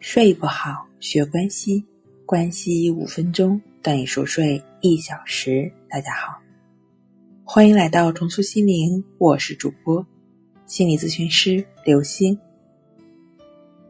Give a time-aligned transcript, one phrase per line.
[0.00, 1.84] 睡不好，学关西，
[2.24, 5.70] 关系五分钟等于熟睡一小时。
[5.90, 6.40] 大家好，
[7.44, 10.04] 欢迎来到重塑心灵，我是主播
[10.64, 12.36] 心理咨询师刘星。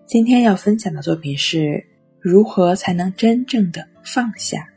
[0.05, 1.87] 今天要分享的作品是
[2.19, 4.69] 如何才能真正的放下。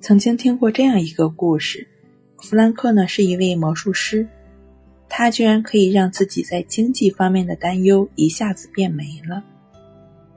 [0.00, 1.88] 曾经听过这样一个故事，
[2.36, 4.28] 弗兰克呢是一位魔术师。
[5.14, 9.44] 他居然可以让自己在经济方面的担忧一下子变没了。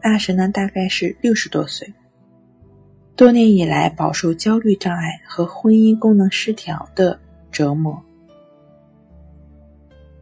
[0.03, 1.93] 那时呢，大概是六十多岁，
[3.16, 7.17] 多年以来饱受焦虑障碍和婚姻功能失调的
[7.53, 8.03] 折磨。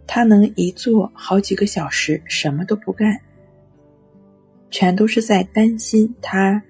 [0.06, 3.20] 他能一坐好几个小时，什么都不干，
[4.70, 6.62] 全都是在担心他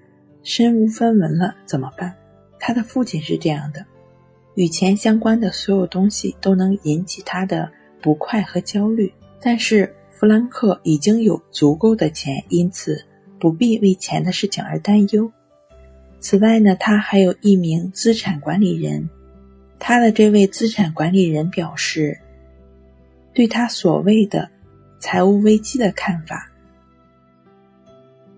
[0.42, 2.14] 身无分文了怎么办。
[2.58, 3.84] 他的父亲是这样的。
[4.54, 13.04] 与钱相关的所有东西都能引起他的不快和焦虑，但是弗兰克已经有足够的钱，因此
[13.40, 15.30] 不必为钱的事情而担忧。
[16.20, 19.10] 此外呢，他还有一名资产管理人，
[19.78, 22.18] 他的这位资产管理人表示，
[23.34, 24.48] 对他所谓的
[24.98, 26.50] 财务危机的看法，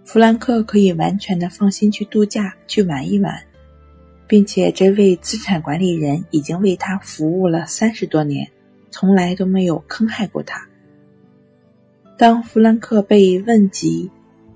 [0.05, 3.41] 弗兰克可以完全的放心去度假，去玩一玩。
[4.29, 8.51] 并且，这位资产管理人已经为他服务了三十多年，
[8.91, 10.67] 从来都没有坑害过他。
[12.19, 14.11] 当弗兰克被问及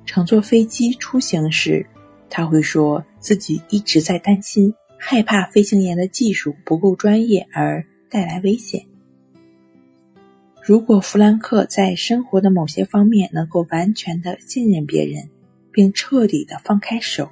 [0.06, 1.86] 乘坐飞机出行时，
[2.28, 8.84] 他会说自己一直在担心，害怕飞行员的技术不够专业而带来危险。
[10.62, 15.28] 如果弗兰克在生活的某些方面能够完全的信任别人，
[15.70, 17.30] 并彻底的放开手。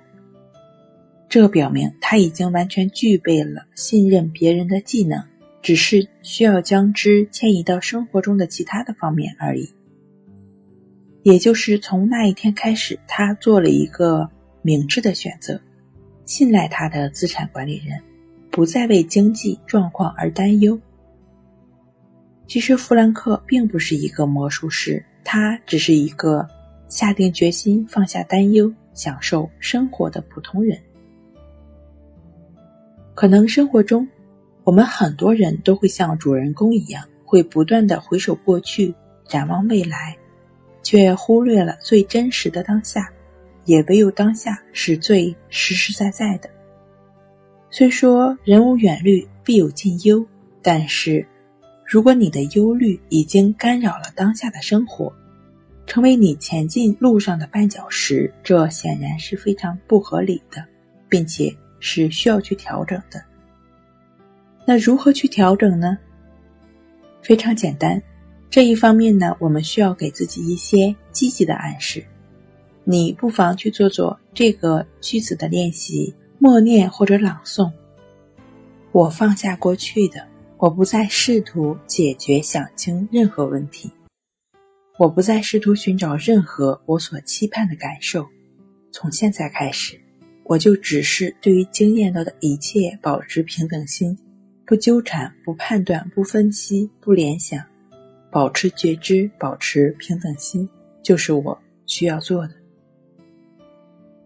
[1.28, 5.22] 这表明他已经完全具备了信任别人的技能，
[5.60, 9.68] 只是需要将之迁移到生活中的其他的方面而已。
[11.24, 14.26] 也就是从那一天开始，他做了一个
[14.62, 15.60] 明智的选择，
[16.24, 18.00] 信赖他的资产管理人，
[18.50, 20.80] 不再为经济状况而担忧。
[22.46, 26.48] 其实，弗兰克并不是一个魔术师，他只是一个
[26.88, 30.80] 下定决心放下担忧、享受生活的普通人。
[33.18, 34.06] 可能生活中，
[34.62, 38.94] 我们很多人都会像主人公一样，会不断的回首过去，
[39.26, 40.16] 展望未来，
[40.84, 43.10] 却忽略了最真实的当下。
[43.64, 46.48] 也唯有当下是最实实在在的。
[47.70, 50.24] 虽说人无远虑，必有近忧，
[50.62, 51.26] 但是
[51.84, 55.12] 如果你的忧虑已经干扰了当下的生活，
[55.86, 60.64] 成为你前进路上的绊脚石，这显然是非常不合理的，
[61.08, 61.52] 并且。
[61.80, 63.22] 是需要去调整的。
[64.64, 65.98] 那如何去调整呢？
[67.22, 68.00] 非常简单，
[68.48, 72.04] 这一方面呢，我们需要给自己一些积极的暗示。
[72.84, 77.70] 你不妨去做做这个句子的练习，默念或者朗诵
[78.92, 83.90] ：“我放下过去的，我不再试图解决、想清任何问题，
[84.98, 88.26] 我不再试图寻找任何我所期盼的感受。
[88.90, 90.00] 从现在开始。”
[90.48, 94.16] 我就只是对于经验到的一切保持平等心，
[94.64, 97.62] 不纠缠，不判断，不分析，不联想，
[98.30, 100.66] 保持觉知，保持平等心，
[101.02, 102.54] 就是我需要做的。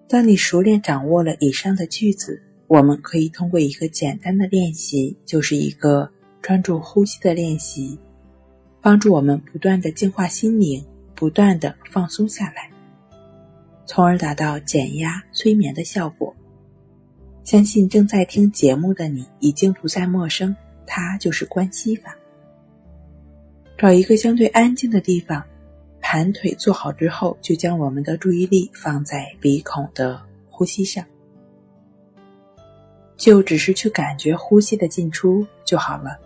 [0.08, 6.08] 当你熟练掌握了以上的句子，我们可以通过一个简单的练习，就是一个
[6.40, 7.98] 专注呼吸的练习，
[8.80, 10.84] 帮助我们不断的净化心灵，
[11.16, 12.71] 不断的放松下来。
[13.86, 16.34] 从而达到减压催眠的效果。
[17.44, 20.54] 相信正在听节目的你已经不再陌生，
[20.86, 22.16] 它就是关系法。
[23.76, 25.42] 找一个相对安静的地方，
[26.00, 31.04] 盘腿坐好之后，就将我们的注意力放在鼻孔的呼吸上，
[33.16, 36.16] 就只是去感觉呼吸的进出就好了。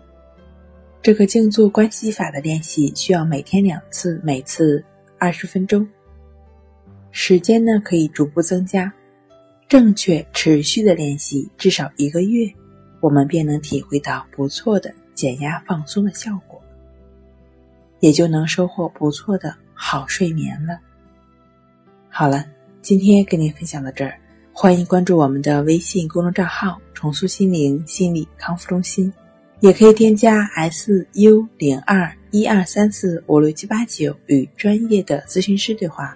[1.01, 4.83] 这个静坐关系法的练习需要每天两次，每次
[5.17, 5.87] 二十分钟。
[7.11, 8.91] 时间呢可以逐步增加，
[9.67, 12.47] 正确持续的练习至少一个月，
[12.99, 16.61] 我们便能体会到不错的减压放松的效果，
[17.99, 20.79] 也就能收获不错的好睡眠了。
[22.09, 22.45] 好了，
[22.81, 24.19] 今天跟您分享到这儿，
[24.53, 29.11] 欢迎关注我们的微信公众账号“重塑心灵心理康复中心”，
[29.59, 36.15] 也可以添加 S U 零二一二三四五六七八九与专业的咨询师对话。